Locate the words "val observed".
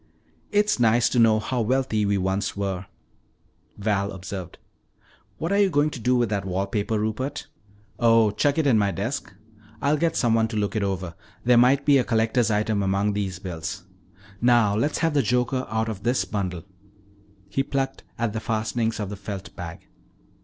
3.77-4.57